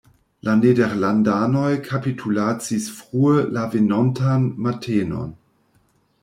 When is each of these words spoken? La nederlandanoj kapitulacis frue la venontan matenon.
La 0.47 0.53
nederlandanoj 0.59 1.67
kapitulacis 1.87 2.87
frue 3.01 3.45
la 3.59 3.67
venontan 3.75 4.49
matenon. 4.69 5.31